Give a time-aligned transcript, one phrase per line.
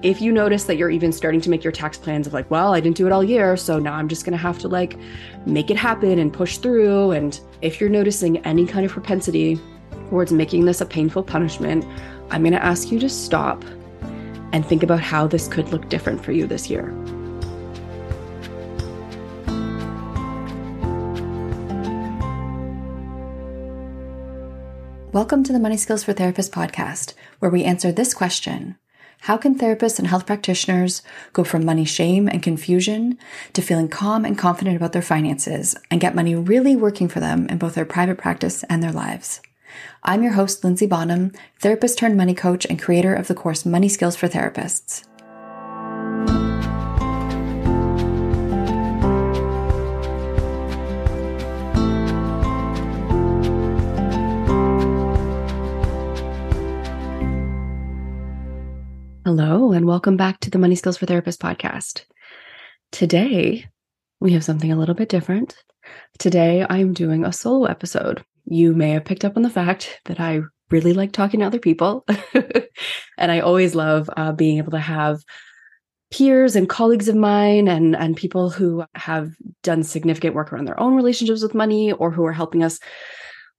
[0.00, 2.72] if you notice that you're even starting to make your tax plans of like, well,
[2.72, 4.96] I didn't do it all year, so now I'm just going to have to like
[5.44, 7.10] make it happen and push through.
[7.10, 9.58] And if you're noticing any kind of propensity
[10.08, 11.84] towards making this a painful punishment,
[12.30, 13.64] I'm going to ask you to stop
[14.52, 16.94] and think about how this could look different for you this year.
[25.10, 28.76] Welcome to the Money Skills for Therapists podcast, where we answer this question
[29.22, 33.18] How can therapists and health practitioners go from money shame and confusion
[33.52, 37.46] to feeling calm and confident about their finances and get money really working for them
[37.48, 39.40] in both their private practice and their lives?
[40.02, 43.88] I'm your host, Lindsay Bonham, therapist turned money coach and creator of the course Money
[43.88, 45.04] Skills for Therapists.
[59.88, 62.04] Welcome back to the Money Skills for Therapists podcast.
[62.92, 63.64] Today,
[64.20, 65.56] we have something a little bit different.
[66.18, 68.22] Today, I'm doing a solo episode.
[68.44, 71.58] You may have picked up on the fact that I really like talking to other
[71.58, 72.04] people,
[73.16, 75.22] and I always love uh, being able to have
[76.10, 79.30] peers and colleagues of mine and and people who have
[79.62, 82.78] done significant work around their own relationships with money or who are helping us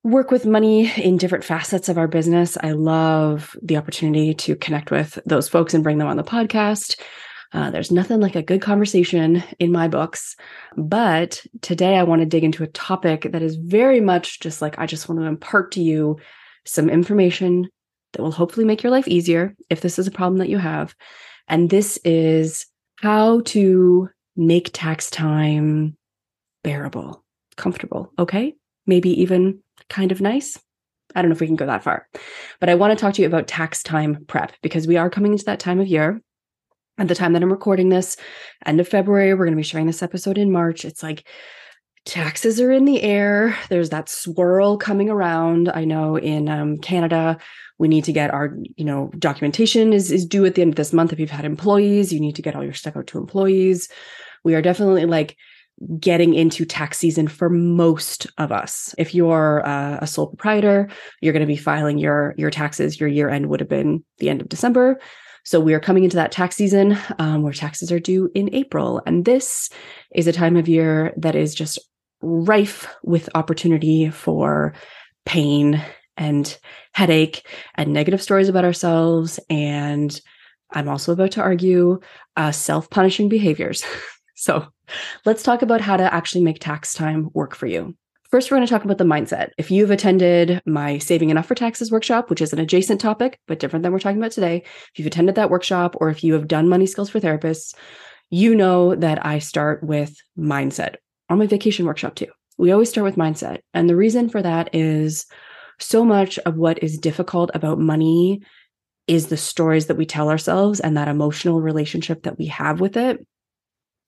[0.04, 2.58] work with money in different facets of our business.
[2.62, 7.00] I love the opportunity to connect with those folks and bring them on the podcast.
[7.52, 10.36] Uh, there's nothing like a good conversation in my books.
[10.78, 14.78] But today I want to dig into a topic that is very much just like
[14.78, 16.18] I just want to impart to you
[16.66, 17.68] some information
[18.14, 20.96] that will hopefully make your life easier if this is a problem that you have.
[21.48, 22.68] And this is
[23.02, 25.98] how to make tax time
[26.64, 27.24] bearable,
[27.58, 28.56] comfortable, okay?
[28.86, 30.58] Maybe even kind of nice.
[31.16, 32.08] I don't know if we can go that far,
[32.60, 35.32] but I want to talk to you about tax time prep because we are coming
[35.32, 36.22] into that time of year.
[37.00, 38.18] At the time that I'm recording this,
[38.66, 40.84] end of February, we're going to be sharing this episode in March.
[40.84, 41.26] It's like
[42.06, 43.58] taxes are in the air.
[43.70, 45.70] There's that swirl coming around.
[45.70, 47.38] I know in um, Canada,
[47.78, 50.76] we need to get our, you know, documentation is, is due at the end of
[50.76, 51.14] this month.
[51.14, 53.88] If you've had employees, you need to get all your stuff out to employees.
[54.44, 55.38] We are definitely like
[56.00, 58.94] getting into tax season for most of us.
[58.98, 60.90] If you're uh, a sole proprietor,
[61.22, 63.00] you're going to be filing your your taxes.
[63.00, 65.00] Your year end would have been the end of December.
[65.46, 69.02] So we are coming into that tax season um, where taxes are due in April,
[69.06, 69.70] and this
[70.14, 71.80] is a time of year that is just
[72.22, 74.74] rife with opportunity for
[75.26, 75.82] pain
[76.18, 76.58] and
[76.94, 79.40] headache and negative stories about ourselves.
[79.50, 80.20] And
[80.72, 82.00] I'm also about to argue
[82.36, 83.84] uh, self punishing behaviors.
[84.42, 84.68] So
[85.26, 87.96] let's talk about how to actually make tax time work for you.
[88.30, 89.50] First, we're going to talk about the mindset.
[89.58, 93.58] If you've attended my Saving Enough for Taxes workshop, which is an adjacent topic, but
[93.58, 96.48] different than we're talking about today, if you've attended that workshop or if you have
[96.48, 97.74] done Money Skills for Therapists,
[98.30, 100.98] you know that I start with mindset
[101.30, 102.28] on my vacation workshop too.
[102.60, 103.62] We always start with mindset.
[103.74, 105.26] And the reason for that is
[105.80, 108.42] so much of what is difficult about money
[109.08, 112.96] is the stories that we tell ourselves and that emotional relationship that we have with
[112.96, 113.26] it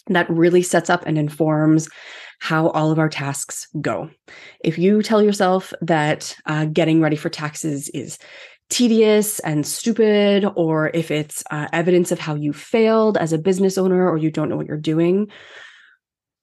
[0.08, 1.90] that really sets up and informs
[2.40, 4.10] how all of our tasks go.
[4.64, 8.18] If you tell yourself that uh, getting ready for taxes is
[8.70, 13.78] tedious and stupid, or if it's uh, evidence of how you failed as a business
[13.78, 15.30] owner or you don't know what you're doing,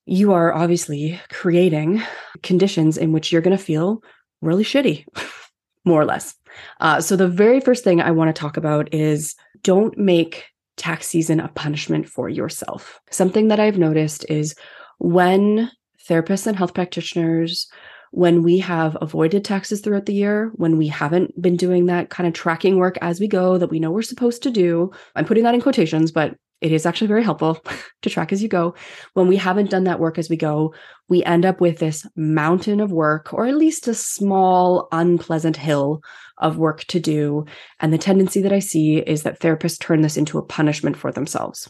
[0.07, 2.03] you are obviously creating
[2.43, 4.03] conditions in which you're going to feel
[4.41, 5.05] really shitty,
[5.85, 6.35] more or less.
[6.81, 10.45] Uh, so, the very first thing I want to talk about is don't make
[10.78, 13.00] tax season a punishment for yourself.
[13.11, 14.55] Something that I've noticed is
[14.99, 15.71] when
[16.09, 17.69] therapists and health practitioners,
[18.11, 22.27] when we have avoided taxes throughout the year, when we haven't been doing that kind
[22.27, 25.44] of tracking work as we go that we know we're supposed to do, I'm putting
[25.44, 27.63] that in quotations, but it is actually very helpful
[28.03, 28.75] to track as you go.
[29.15, 30.75] When we haven't done that work as we go,
[31.09, 36.03] we end up with this mountain of work, or at least a small, unpleasant hill
[36.37, 37.45] of work to do.
[37.81, 41.11] And the tendency that I see is that therapists turn this into a punishment for
[41.11, 41.69] themselves.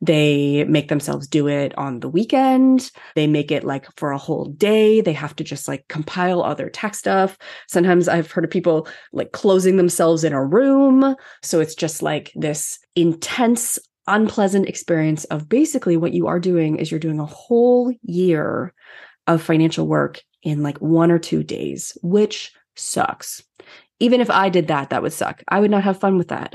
[0.00, 2.90] They make themselves do it on the weekend.
[3.14, 5.00] They make it like for a whole day.
[5.00, 7.36] They have to just like compile all their tax stuff.
[7.68, 11.14] Sometimes I've heard of people like closing themselves in a room.
[11.42, 16.90] So it's just like this intense unpleasant experience of basically what you are doing is
[16.90, 18.72] you're doing a whole year
[19.26, 23.42] of financial work in like one or two days, which sucks.
[23.98, 25.42] Even if I did that, that would suck.
[25.48, 26.54] I would not have fun with that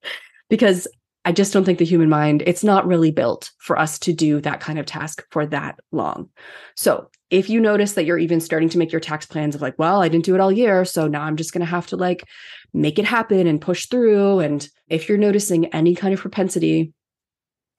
[0.50, 0.86] because
[1.24, 4.40] I just don't think the human mind, it's not really built for us to do
[4.42, 6.30] that kind of task for that long.
[6.76, 9.78] So if you notice that you're even starting to make your tax plans of like,
[9.78, 10.84] well, I didn't do it all year.
[10.84, 12.24] So now I'm just going to have to like
[12.72, 14.40] make it happen and push through.
[14.40, 16.92] And if you're noticing any kind of propensity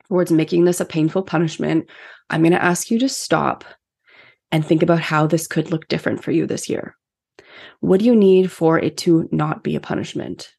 [0.07, 1.89] towards making this a painful punishment,
[2.29, 3.63] I'm going to ask you to stop
[4.51, 6.95] and think about how this could look different for you this year.
[7.79, 10.51] What do you need for it to not be a punishment?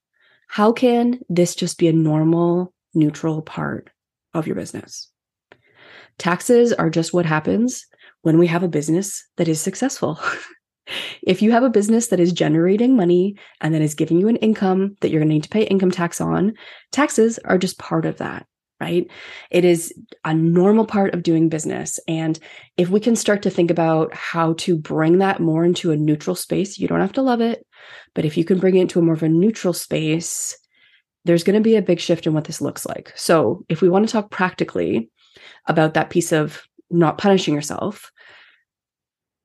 [0.48, 3.90] How can this just be a normal neutral part
[4.34, 5.10] of your business.
[6.18, 7.86] Taxes are just what happens
[8.22, 10.18] when we have a business that is successful.
[11.22, 14.36] if you have a business that is generating money and that is giving you an
[14.36, 16.54] income that you're going to need to pay income tax on,
[16.92, 18.46] taxes are just part of that,
[18.80, 19.06] right?
[19.50, 19.92] It is
[20.24, 22.00] a normal part of doing business.
[22.08, 22.38] And
[22.76, 26.36] if we can start to think about how to bring that more into a neutral
[26.36, 27.66] space, you don't have to love it,
[28.14, 30.56] but if you can bring it into a more of a neutral space,
[31.24, 33.12] there's going to be a big shift in what this looks like.
[33.14, 35.10] So, if we want to talk practically
[35.66, 38.10] about that piece of not punishing yourself,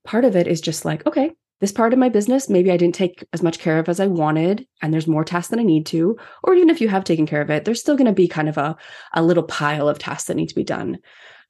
[0.05, 2.95] part of it is just like, okay, this part of my business, maybe I didn't
[2.95, 5.85] take as much care of as I wanted, and there's more tasks than I need
[5.87, 6.17] to.
[6.43, 8.49] Or even if you have taken care of it, there's still going to be kind
[8.49, 8.75] of a,
[9.13, 10.97] a little pile of tasks that need to be done.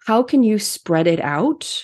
[0.06, 1.84] How can you spread it out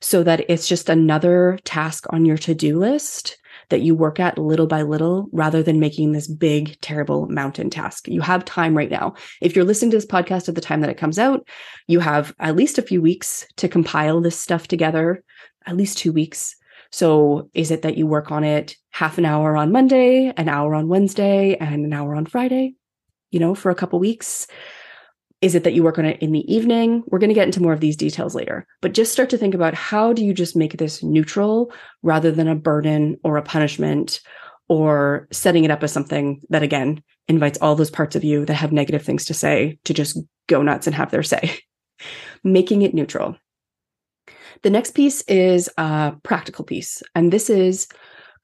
[0.00, 3.38] so that it's just another task on your to do list
[3.72, 8.06] that you work at little by little rather than making this big, terrible mountain task.
[8.06, 9.14] You have time right now.
[9.40, 11.48] If you're listening to this podcast at the time that it comes out,
[11.88, 15.24] you have at least a few weeks to compile this stuff together,
[15.66, 16.54] at least two weeks.
[16.90, 20.74] So is it that you work on it half an hour on Monday, an hour
[20.74, 22.74] on Wednesday, and an hour on Friday,
[23.30, 24.46] you know, for a couple weeks?
[25.42, 27.02] Is it that you work on it in the evening?
[27.08, 29.54] We're going to get into more of these details later, but just start to think
[29.54, 31.72] about how do you just make this neutral
[32.02, 34.20] rather than a burden or a punishment
[34.68, 38.54] or setting it up as something that again invites all those parts of you that
[38.54, 40.16] have negative things to say to just
[40.48, 41.58] go nuts and have their say.
[42.44, 43.36] Making it neutral.
[44.62, 47.88] The next piece is a practical piece, and this is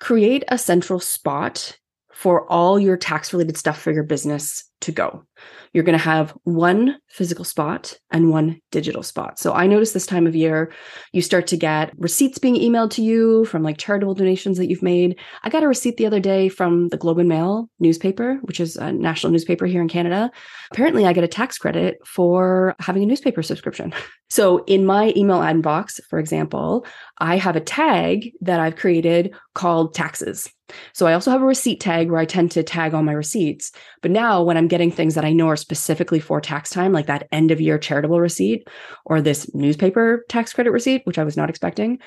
[0.00, 1.78] create a central spot
[2.12, 5.24] for all your tax related stuff for your business to go.
[5.72, 9.38] You're going to have one physical spot and one digital spot.
[9.38, 10.72] So I notice this time of year,
[11.12, 14.82] you start to get receipts being emailed to you from like charitable donations that you've
[14.82, 15.18] made.
[15.42, 18.76] I got a receipt the other day from the Globe and Mail newspaper, which is
[18.76, 20.30] a national newspaper here in Canada.
[20.72, 23.92] Apparently, I get a tax credit for having a newspaper subscription.
[24.30, 26.84] So in my email inbox, for example,
[27.16, 30.52] I have a tag that I've created called taxes.
[30.92, 33.72] So I also have a receipt tag where I tend to tag all my receipts.
[34.02, 37.06] But now when I'm getting things that I know are specifically for tax time, like
[37.06, 38.68] that end of year charitable receipt
[39.04, 41.98] or this newspaper tax credit receipt, which I was not expecting,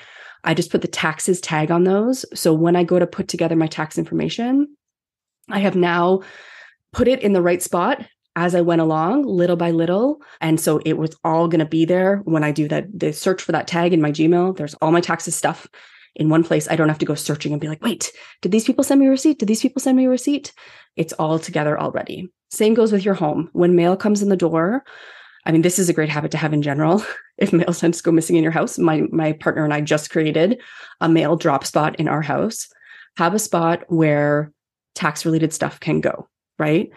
[0.44, 2.24] I just put the taxes tag on those.
[2.34, 4.76] So when I go to put together my tax information,
[5.48, 6.22] I have now
[6.92, 8.04] put it in the right spot
[8.34, 10.22] as I went along, little by little.
[10.40, 13.42] And so it was all going to be there when I do that, the search
[13.42, 14.56] for that tag in my Gmail.
[14.56, 15.68] There's all my taxes stuff
[16.14, 16.68] in one place.
[16.68, 19.06] I don't have to go searching and be like, wait, did these people send me
[19.06, 19.38] a receipt?
[19.38, 20.52] Did these people send me a receipt?
[20.96, 22.30] It's all together already.
[22.52, 23.48] Same goes with your home.
[23.54, 24.84] When mail comes in the door,
[25.46, 27.02] I mean, this is a great habit to have in general.
[27.38, 30.10] if mail tends to go missing in your house, my my partner and I just
[30.10, 30.60] created
[31.00, 32.68] a mail drop spot in our house.
[33.16, 34.52] Have a spot where
[34.94, 36.28] tax related stuff can go,
[36.58, 36.90] right?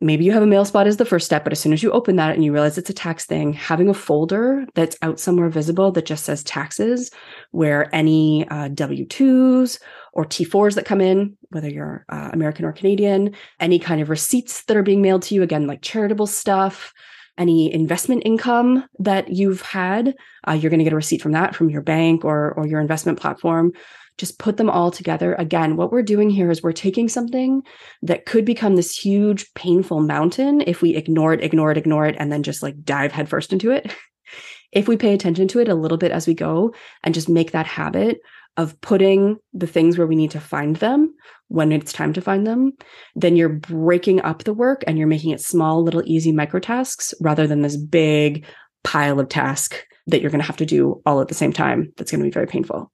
[0.00, 1.90] Maybe you have a mail spot as the first step, but as soon as you
[1.92, 5.48] open that and you realize it's a tax thing, having a folder that's out somewhere
[5.48, 7.10] visible that just says taxes,
[7.52, 9.78] where any uh, W 2s
[10.12, 14.10] or T 4s that come in, whether you're uh, American or Canadian, any kind of
[14.10, 16.92] receipts that are being mailed to you, again, like charitable stuff,
[17.38, 20.14] any investment income that you've had,
[20.46, 22.80] uh, you're going to get a receipt from that from your bank or, or your
[22.80, 23.72] investment platform
[24.18, 25.34] just put them all together.
[25.34, 27.62] Again, what we're doing here is we're taking something
[28.02, 32.16] that could become this huge, painful mountain if we ignore it, ignore it, ignore it,
[32.18, 33.94] and then just like dive headfirst into it.
[34.72, 37.52] if we pay attention to it a little bit as we go and just make
[37.52, 38.18] that habit
[38.56, 41.12] of putting the things where we need to find them
[41.48, 42.72] when it's time to find them,
[43.16, 47.12] then you're breaking up the work and you're making it small, little, easy micro tasks
[47.20, 48.46] rather than this big
[48.84, 51.92] pile of tasks that you're going to have to do all at the same time.
[51.96, 52.92] That's going to be very painful.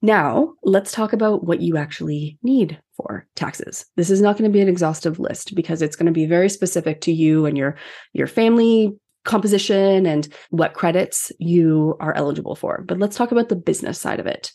[0.00, 3.84] Now, let's talk about what you actually need for taxes.
[3.96, 6.48] This is not going to be an exhaustive list because it's going to be very
[6.48, 7.76] specific to you and your
[8.12, 12.84] your family composition and what credits you are eligible for.
[12.86, 14.52] But let's talk about the business side of it.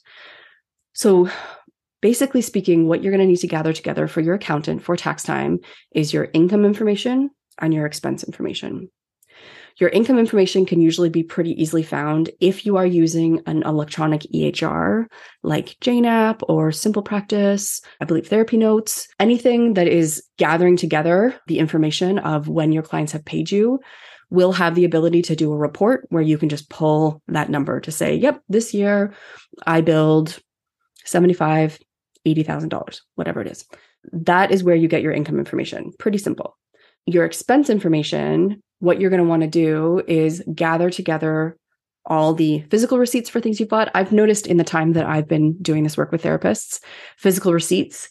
[0.94, 1.30] So,
[2.02, 5.24] basically speaking, what you're going to need to gather together for your accountant for tax
[5.24, 5.60] time
[5.94, 8.90] is your income information and your expense information.
[9.80, 14.22] Your income information can usually be pretty easily found if you are using an electronic
[14.34, 15.06] EHR
[15.42, 21.36] like Jane App or Simple Practice, I believe Therapy Notes, anything that is gathering together
[21.48, 23.80] the information of when your clients have paid you
[24.30, 27.80] will have the ability to do a report where you can just pull that number
[27.80, 29.14] to say, yep, this year
[29.68, 30.40] I billed
[31.06, 31.78] 75,
[32.26, 33.66] $80,000, whatever it is.
[34.12, 35.92] That is where you get your income information.
[36.00, 36.58] Pretty simple.
[37.06, 41.58] Your expense information, what you're going to want to do is gather together
[42.06, 43.90] all the physical receipts for things you've bought.
[43.94, 46.82] I've noticed in the time that I've been doing this work with therapists,
[47.18, 48.10] physical receipts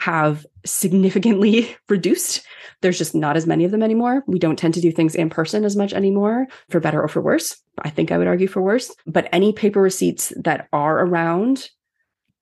[0.00, 2.44] have significantly reduced.
[2.80, 4.22] There's just not as many of them anymore.
[4.26, 7.22] We don't tend to do things in person as much anymore, for better or for
[7.22, 7.56] worse.
[7.82, 8.94] I think I would argue for worse.
[9.06, 11.70] But any paper receipts that are around,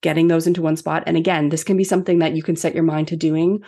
[0.00, 1.02] getting those into one spot.
[1.06, 3.62] And again, this can be something that you can set your mind to doing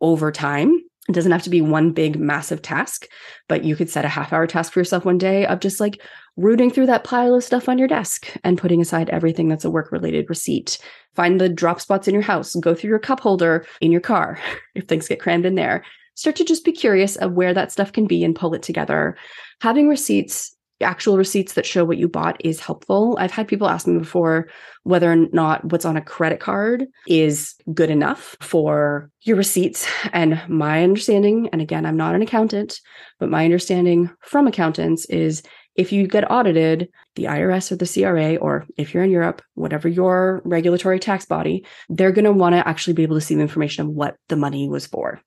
[0.00, 0.80] over time.
[1.08, 3.08] It doesn't have to be one big, massive task,
[3.48, 6.00] but you could set a half hour task for yourself one day of just like
[6.36, 9.70] rooting through that pile of stuff on your desk and putting aside everything that's a
[9.70, 10.78] work related receipt.
[11.14, 14.38] Find the drop spots in your house, go through your cup holder in your car
[14.74, 15.84] if things get crammed in there.
[16.14, 19.16] Start to just be curious of where that stuff can be and pull it together.
[19.60, 23.16] Having receipts actual receipts that show what you bought is helpful.
[23.20, 24.48] I've had people ask me before
[24.84, 29.86] whether or not what's on a credit card is good enough for your receipts.
[30.12, 32.80] And my understanding, and again, I'm not an accountant,
[33.20, 35.42] but my understanding from accountants is
[35.74, 39.88] if you get audited, the IRS or the CRA, or if you're in Europe, whatever
[39.88, 43.40] your regulatory tax body, they're going to want to actually be able to see the
[43.40, 45.20] information of what the money was for.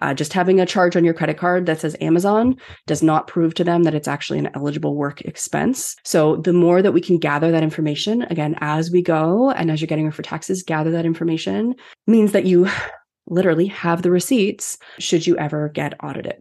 [0.00, 2.56] Uh, just having a charge on your credit card that says Amazon
[2.86, 5.96] does not prove to them that it's actually an eligible work expense.
[6.04, 9.80] So the more that we can gather that information, again, as we go and as
[9.80, 11.74] you're getting ready for taxes, gather that information
[12.06, 12.68] means that you
[13.28, 16.36] literally have the receipts should you ever get audited.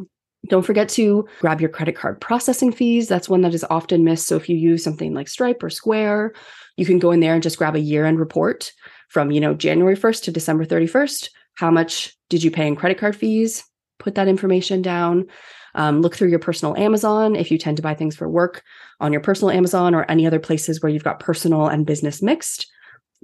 [0.48, 3.08] Don't forget to grab your credit card processing fees.
[3.08, 4.28] That's one that is often missed.
[4.28, 6.34] So if you use something like Stripe or Square,
[6.78, 8.72] you can go in there and just grab a year-end report
[9.10, 11.30] from, you know, January 1st to December 31st.
[11.56, 13.64] How much did you pay in credit card fees?
[14.00, 15.28] Put that information down.
[15.76, 18.64] Um, look through your personal Amazon if you tend to buy things for work
[19.00, 22.68] on your personal Amazon or any other places where you've got personal and business mixed.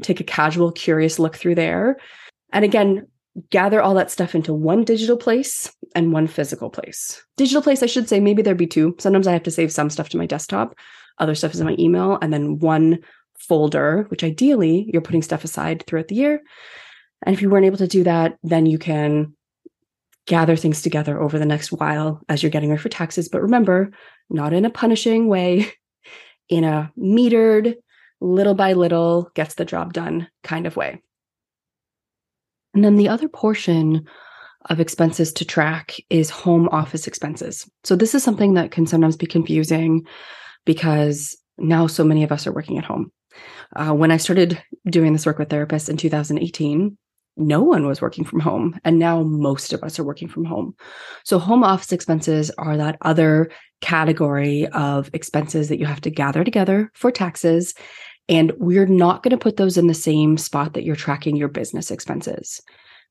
[0.03, 1.97] Take a casual, curious look through there.
[2.53, 3.07] And again,
[3.50, 7.22] gather all that stuff into one digital place and one physical place.
[7.36, 8.96] Digital place, I should say, maybe there'd be two.
[9.00, 10.75] Sometimes I have to save some stuff to my desktop,
[11.20, 13.00] other stuff is in my email, and then one
[13.39, 16.41] folder, which ideally you're putting stuff aside throughout the year.
[17.25, 19.34] And if you weren't able to do that, then you can
[20.25, 23.29] gather things together over the next while as you're getting ready for taxes.
[23.29, 23.91] But remember,
[24.29, 25.72] not in a punishing way,
[26.50, 27.75] in a metered,
[28.20, 31.01] little by little, gets the job done kind of way.
[32.77, 34.05] And then the other portion
[34.69, 37.67] of expenses to track is home office expenses.
[37.84, 40.05] So this is something that can sometimes be confusing
[40.63, 43.12] because now so many of us are working at home.
[43.75, 46.96] Uh, when I started doing this work with therapists in 2018,
[47.36, 48.79] no one was working from home.
[48.84, 50.75] And now most of us are working from home.
[51.24, 53.50] So home office expenses are that other
[53.81, 57.74] category of expenses that you have to gather together for taxes
[58.29, 61.48] and we're not going to put those in the same spot that you're tracking your
[61.48, 62.62] business expenses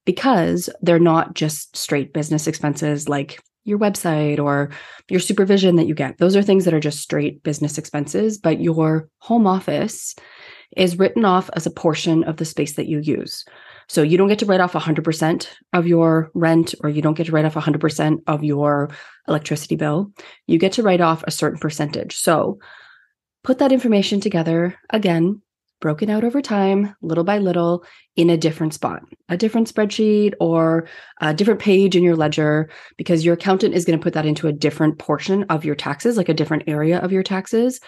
[0.05, 4.71] because they're not just straight business expenses like your website or
[5.11, 6.19] your supervision that you get.
[6.19, 10.15] Those are things that are just straight business expenses, but your home office
[10.77, 13.45] is written off as a portion of the space that you use.
[13.89, 17.27] So you don't get to write off 100% of your rent or you don't get
[17.27, 18.91] to write off 100% of your
[19.29, 20.13] electricity bill.
[20.47, 22.17] You get to write off a certain percentage.
[22.17, 22.59] So
[23.47, 25.41] put that information together again,
[25.81, 27.85] broken out over time, little by little,
[28.17, 30.89] in a different spot, a different spreadsheet or
[31.21, 34.49] a different page in your ledger, because your accountant is going to put that into
[34.49, 37.79] a different portion of your taxes, like a different area of your taxes.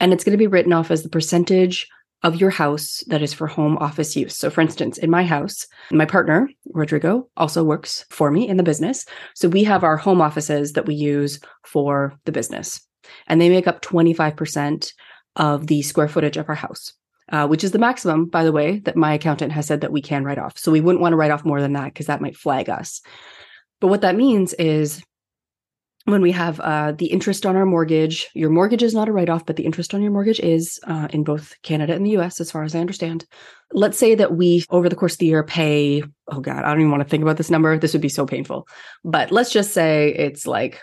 [0.00, 1.86] And it's going to be written off as the percentage
[2.22, 4.38] of your house that is for home office use.
[4.38, 8.62] So, for instance, in my house, my partner, Rodrigo, also works for me in the
[8.62, 9.04] business.
[9.34, 12.80] So, we have our home offices that we use for the business
[13.26, 14.92] and they make up 25%
[15.36, 16.92] of the square footage of our house.
[17.30, 20.02] Uh, which is the maximum, by the way, that my accountant has said that we
[20.02, 20.58] can write off.
[20.58, 23.00] So we wouldn't want to write off more than that because that might flag us.
[23.80, 25.02] But what that means is
[26.04, 29.28] when we have uh, the interest on our mortgage, your mortgage is not a write
[29.28, 32.40] off, but the interest on your mortgage is uh, in both Canada and the US,
[32.40, 33.24] as far as I understand.
[33.72, 36.80] Let's say that we, over the course of the year, pay, oh God, I don't
[36.80, 37.78] even want to think about this number.
[37.78, 38.66] This would be so painful.
[39.04, 40.80] But let's just say it's like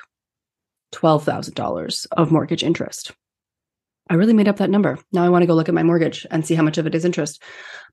[0.94, 3.12] $12,000 of mortgage interest.
[4.10, 4.98] I really made up that number.
[5.12, 6.96] Now I want to go look at my mortgage and see how much of it
[6.96, 7.42] is interest.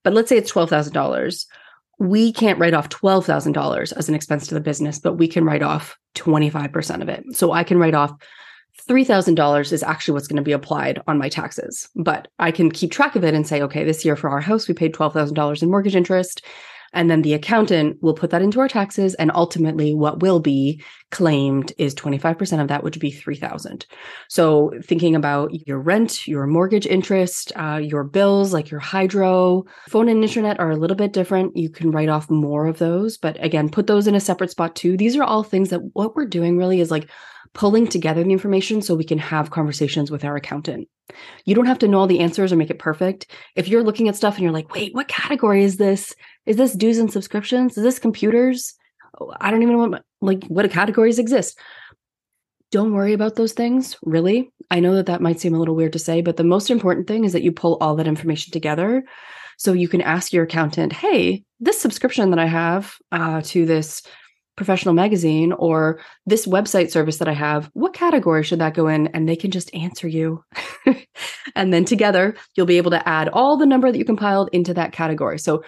[0.02, 1.46] But let's say it's $12,000.
[1.98, 5.62] We can't write off $12,000 as an expense to the business, but we can write
[5.62, 7.24] off 25% of it.
[7.32, 8.12] So I can write off
[8.88, 11.88] $3,000 is actually what's going to be applied on my taxes.
[11.96, 14.68] But I can keep track of it and say, okay, this year for our house,
[14.68, 16.44] we paid $12,000 in mortgage interest.
[16.96, 19.14] And then the accountant will put that into our taxes.
[19.14, 23.86] And ultimately, what will be claimed is 25% of that, which would be 3000
[24.28, 30.08] So thinking about your rent, your mortgage interest, uh, your bills, like your hydro, phone
[30.08, 31.56] and internet are a little bit different.
[31.56, 33.18] You can write off more of those.
[33.18, 34.96] But again, put those in a separate spot too.
[34.96, 37.08] These are all things that what we're doing really is like
[37.56, 40.86] pulling together the information so we can have conversations with our accountant.
[41.46, 43.30] You don't have to know all the answers or make it perfect.
[43.54, 46.14] If you're looking at stuff and you're like, wait, what category is this?
[46.44, 47.78] Is this dues and subscriptions?
[47.78, 48.74] Is this computers?
[49.18, 51.58] Oh, I don't even know what like what categories exist.
[52.72, 54.50] Don't worry about those things, really.
[54.70, 57.06] I know that that might seem a little weird to say, but the most important
[57.06, 59.02] thing is that you pull all that information together
[59.56, 64.02] so you can ask your accountant, "Hey, this subscription that I have uh, to this
[64.56, 69.08] professional magazine or this website service that I have, what category should that go in?
[69.08, 70.42] And they can just answer you.
[71.54, 74.74] and then together, you'll be able to add all the number that you compiled into
[74.74, 75.38] that category.
[75.38, 75.62] So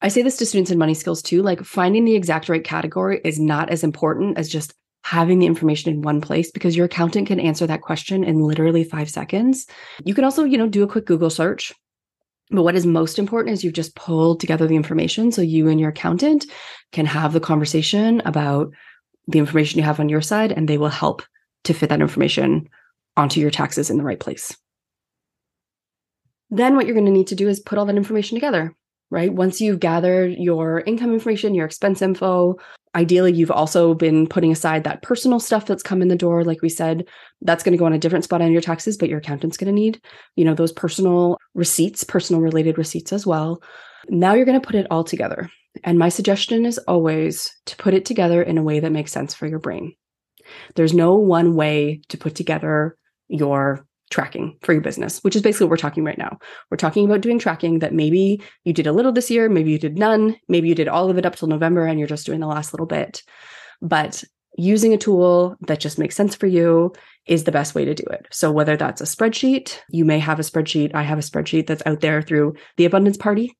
[0.00, 3.20] I say this to students in money skills too like finding the exact right category
[3.24, 4.74] is not as important as just
[5.04, 8.84] having the information in one place because your accountant can answer that question in literally
[8.84, 9.66] 5 seconds.
[10.04, 11.72] You can also, you know, do a quick Google search
[12.52, 15.80] but what is most important is you've just pulled together the information so you and
[15.80, 16.46] your accountant
[16.92, 18.70] can have the conversation about
[19.26, 21.22] the information you have on your side, and they will help
[21.64, 22.68] to fit that information
[23.16, 24.56] onto your taxes in the right place.
[26.50, 28.74] Then, what you're going to need to do is put all that information together,
[29.10, 29.32] right?
[29.32, 32.56] Once you've gathered your income information, your expense info,
[32.94, 36.44] Ideally, you've also been putting aside that personal stuff that's come in the door.
[36.44, 37.08] Like we said,
[37.40, 39.74] that's going to go on a different spot on your taxes, but your accountant's going
[39.74, 40.00] to need,
[40.36, 43.62] you know, those personal receipts, personal related receipts as well.
[44.08, 45.50] Now you're going to put it all together.
[45.84, 49.32] And my suggestion is always to put it together in a way that makes sense
[49.32, 49.94] for your brain.
[50.74, 52.96] There's no one way to put together
[53.28, 56.38] your tracking for your business, which is basically what we're talking right now.
[56.70, 59.78] We're talking about doing tracking that maybe you did a little this year, maybe you
[59.78, 62.40] did none, maybe you did all of it up till November and you're just doing
[62.40, 63.22] the last little bit.
[63.80, 64.22] But
[64.56, 66.92] using a tool that just makes sense for you
[67.26, 68.26] is the best way to do it.
[68.30, 70.94] So whether that's a spreadsheet, you may have a spreadsheet.
[70.94, 73.56] I have a spreadsheet that's out there through the Abundance Party.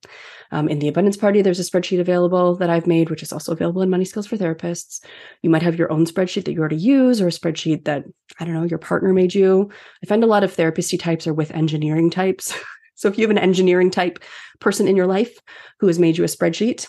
[0.52, 3.52] Um, in the Abundance Party, there's a spreadsheet available that I've made, which is also
[3.52, 5.02] available in Money Skills for Therapists.
[5.42, 8.04] You might have your own spreadsheet that you already use, or a spreadsheet that,
[8.38, 9.71] I don't know, your partner made you.
[10.02, 12.54] I find a lot of therapist types are with engineering types.
[12.95, 14.23] so if you have an engineering type
[14.60, 15.36] person in your life
[15.80, 16.86] who has made you a spreadsheet,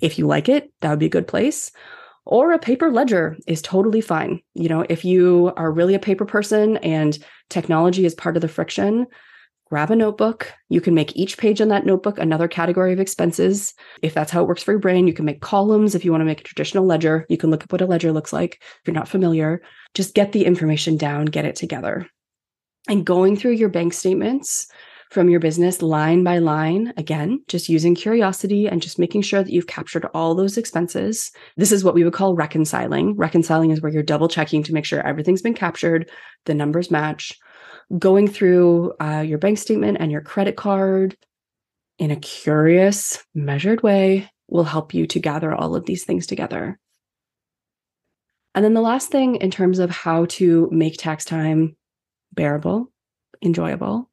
[0.00, 1.70] if you like it, that would be a good place
[2.28, 4.40] or a paper ledger is totally fine.
[4.52, 8.48] You know, if you are really a paper person and technology is part of the
[8.48, 9.06] friction,
[9.68, 10.52] grab a notebook.
[10.68, 13.74] You can make each page in that notebook another category of expenses.
[14.02, 15.94] If that's how it works for your brain, you can make columns.
[15.94, 18.12] If you want to make a traditional ledger, you can look at what a ledger
[18.12, 18.62] looks like.
[18.62, 19.62] If you're not familiar,
[19.94, 22.08] just get the information down, get it together.
[22.88, 24.66] And going through your bank statements
[25.10, 29.52] from your business line by line, again, just using curiosity and just making sure that
[29.52, 31.30] you've captured all those expenses.
[31.56, 33.16] This is what we would call reconciling.
[33.16, 36.10] Reconciling is where you're double checking to make sure everything's been captured,
[36.44, 37.38] the numbers match
[37.96, 41.16] going through uh, your bank statement and your credit card
[41.98, 46.78] in a curious, measured way will help you to gather all of these things together.
[48.54, 51.76] And then the last thing in terms of how to make tax time
[52.32, 52.90] bearable,
[53.42, 54.10] enjoyable,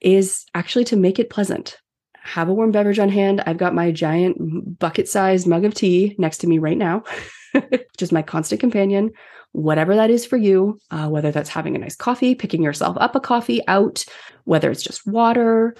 [0.00, 1.78] is actually to make it pleasant.
[2.16, 3.42] Have a warm beverage on hand.
[3.46, 7.04] I've got my giant bucket sized mug of tea next to me right now,
[7.96, 9.10] just my constant companion
[9.52, 13.16] whatever that is for you, uh, whether that's having a nice coffee, picking yourself up
[13.16, 14.04] a coffee out,
[14.44, 15.74] whether it's just water,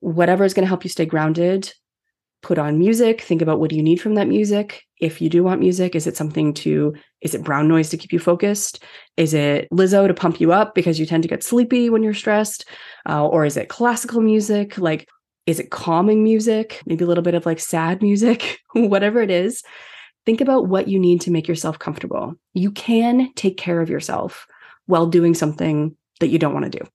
[0.00, 1.72] whatever is going to help you stay grounded.
[2.42, 4.82] Put on music, think about what do you need from that music.
[5.00, 8.12] If you do want music, is it something to, is it brown noise to keep
[8.12, 8.82] you focused?
[9.16, 12.14] Is it Lizzo to pump you up because you tend to get sleepy when you're
[12.14, 12.68] stressed?
[13.08, 14.78] Uh, or is it classical music?
[14.78, 15.08] Like,
[15.46, 16.82] is it calming music?
[16.86, 19.62] Maybe a little bit of like sad music, whatever it is
[20.26, 22.34] Think about what you need to make yourself comfortable.
[22.52, 24.46] You can take care of yourself
[24.86, 26.86] while doing something that you don't want to do.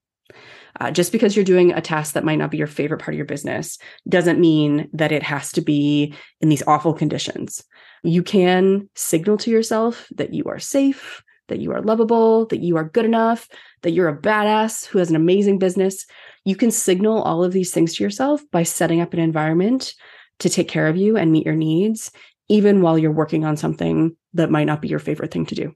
[0.80, 3.18] Uh, just because you're doing a task that might not be your favorite part of
[3.18, 7.64] your business doesn't mean that it has to be in these awful conditions.
[8.04, 12.78] You can signal to yourself that you are safe, that you are lovable, that you
[12.78, 13.50] are good enough,
[13.82, 16.06] that you're a badass who has an amazing business.
[16.46, 19.94] You can signal all of these things to yourself by setting up an environment
[20.40, 22.12] to take care of you and meet your needs
[22.52, 25.74] even while you're working on something that might not be your favorite thing to do.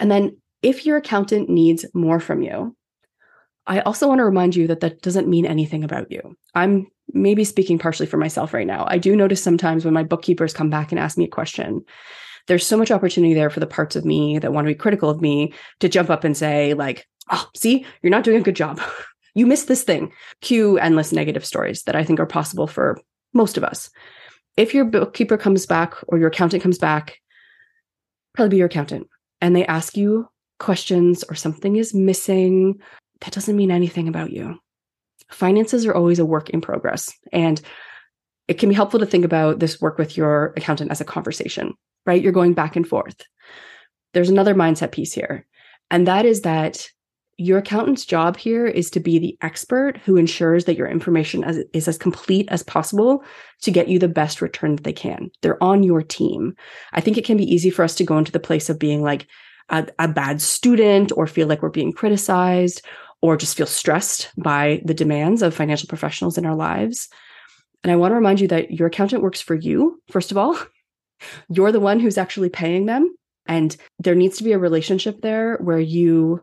[0.00, 2.76] And then if your accountant needs more from you,
[3.68, 6.36] I also want to remind you that that doesn't mean anything about you.
[6.56, 8.84] I'm maybe speaking partially for myself right now.
[8.88, 11.84] I do notice sometimes when my bookkeepers come back and ask me a question
[12.46, 15.10] there's so much opportunity there for the parts of me that want to be critical
[15.10, 18.56] of me to jump up and say, like, oh, see, you're not doing a good
[18.56, 18.80] job.
[19.34, 20.12] you missed this thing.
[20.42, 23.00] Cue endless negative stories that I think are possible for
[23.34, 23.90] most of us.
[24.56, 27.18] If your bookkeeper comes back or your accountant comes back,
[28.34, 29.08] probably be your accountant,
[29.40, 32.80] and they ask you questions or something is missing,
[33.20, 34.58] that doesn't mean anything about you.
[35.30, 37.12] Finances are always a work in progress.
[37.32, 37.60] And
[38.48, 41.74] it can be helpful to think about this work with your accountant as a conversation,
[42.06, 42.22] right?
[42.22, 43.20] You're going back and forth.
[44.14, 45.46] There's another mindset piece here,
[45.90, 46.88] and that is that
[47.38, 51.58] your accountant's job here is to be the expert who ensures that your information as,
[51.74, 53.22] is as complete as possible
[53.60, 55.30] to get you the best return that they can.
[55.42, 56.54] They're on your team.
[56.92, 59.02] I think it can be easy for us to go into the place of being
[59.02, 59.26] like
[59.68, 62.82] a, a bad student or feel like we're being criticized
[63.20, 67.08] or just feel stressed by the demands of financial professionals in our lives.
[67.82, 70.58] And I want to remind you that your accountant works for you, first of all.
[71.48, 73.14] You're the one who's actually paying them.
[73.46, 76.42] And there needs to be a relationship there where you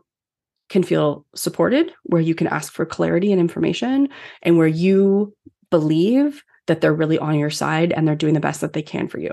[0.68, 4.08] can feel supported, where you can ask for clarity and information,
[4.42, 5.34] and where you
[5.70, 9.08] believe that they're really on your side and they're doing the best that they can
[9.08, 9.30] for you.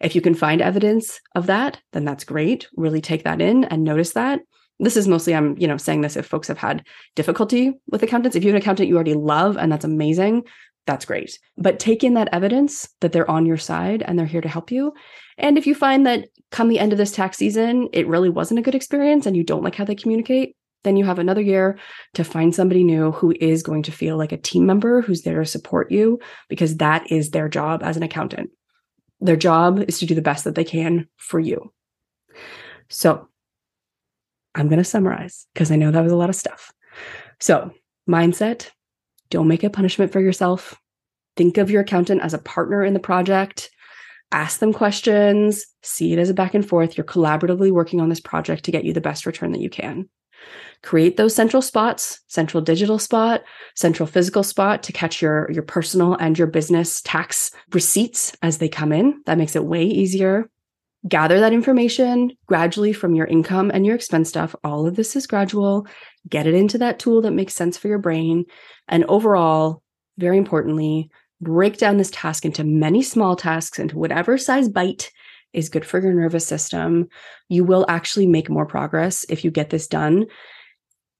[0.00, 2.68] If you can find evidence of that, then that's great.
[2.76, 4.40] Really take that in and notice that.
[4.80, 8.36] This is mostly I'm, you know, saying this if folks have had difficulty with accountants.
[8.36, 10.42] If you have an accountant you already love and that's amazing,
[10.86, 11.38] that's great.
[11.56, 14.72] But take in that evidence that they're on your side and they're here to help
[14.72, 14.92] you.
[15.38, 18.58] And if you find that come the end of this tax season, it really wasn't
[18.58, 21.78] a good experience and you don't like how they communicate, then you have another year
[22.14, 25.40] to find somebody new who is going to feel like a team member who's there
[25.40, 26.18] to support you
[26.48, 28.50] because that is their job as an accountant.
[29.20, 31.72] Their job is to do the best that they can for you.
[32.88, 33.28] So
[34.54, 36.72] I'm going to summarize because I know that was a lot of stuff.
[37.40, 37.72] So,
[38.08, 38.70] mindset,
[39.30, 40.78] don't make a punishment for yourself.
[41.36, 43.70] Think of your accountant as a partner in the project.
[44.30, 45.64] Ask them questions.
[45.82, 46.96] See it as a back and forth.
[46.96, 50.08] You're collaboratively working on this project to get you the best return that you can.
[50.82, 53.42] Create those central spots, central digital spot,
[53.76, 58.68] central physical spot to catch your, your personal and your business tax receipts as they
[58.68, 59.22] come in.
[59.26, 60.48] That makes it way easier
[61.08, 64.54] gather that information gradually from your income and your expense stuff.
[64.62, 65.86] All of this is gradual.
[66.28, 68.44] Get it into that tool that makes sense for your brain.
[68.88, 69.82] And overall,
[70.18, 75.10] very importantly, break down this task into many small tasks into whatever size bite
[75.52, 77.08] is good for your nervous system.
[77.48, 80.26] You will actually make more progress if you get this done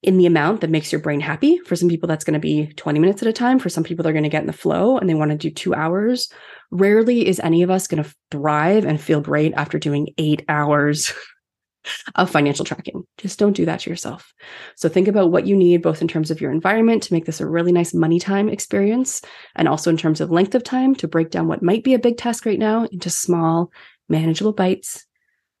[0.03, 1.59] in the amount that makes your brain happy.
[1.59, 3.57] For some people, that's going to be 20 minutes at a time.
[3.57, 5.49] For some people, they're going to get in the flow and they want to do
[5.49, 6.29] two hours.
[6.71, 11.13] Rarely is any of us going to thrive and feel great after doing eight hours
[12.15, 13.03] of financial tracking.
[13.17, 14.33] Just don't do that to yourself.
[14.75, 17.39] So think about what you need, both in terms of your environment to make this
[17.39, 19.21] a really nice money time experience,
[19.55, 21.99] and also in terms of length of time to break down what might be a
[21.99, 23.71] big task right now into small,
[24.09, 25.05] manageable bites.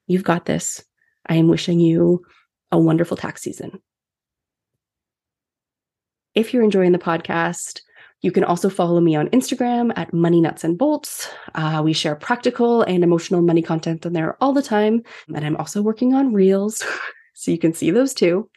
[0.07, 0.83] You've got this.
[1.27, 2.23] I am wishing you
[2.71, 3.81] a wonderful tax season.
[6.35, 7.81] If you're enjoying the podcast,
[8.21, 11.29] you can also follow me on Instagram at Money Nuts and Bolts.
[11.53, 15.03] Uh, we share practical and emotional money content on there all the time.
[15.35, 16.83] And I'm also working on Reels,
[17.33, 18.49] so you can see those too.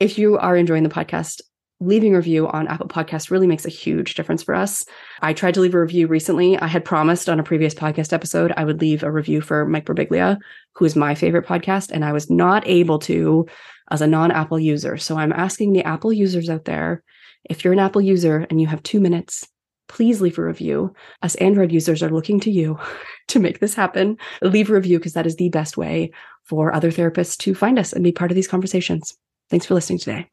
[0.00, 1.42] If you are enjoying the podcast,
[1.80, 4.84] leaving a review on Apple Podcast really makes a huge difference for us.
[5.22, 6.58] I tried to leave a review recently.
[6.58, 9.86] I had promised on a previous podcast episode I would leave a review for Mike
[9.86, 10.38] Birbiglia,
[10.74, 13.46] who is my favorite podcast, and I was not able to
[13.90, 14.98] as a non-Apple user.
[14.98, 17.02] So I'm asking the Apple users out there
[17.44, 19.48] if you're an Apple user and you have two minutes,
[19.88, 20.94] please leave a review.
[21.22, 22.78] Us Android users are looking to you
[23.28, 24.18] to make this happen.
[24.42, 26.10] Leave a review because that is the best way
[26.44, 29.16] for other therapists to find us and be part of these conversations.
[29.48, 30.28] Thanks for listening today.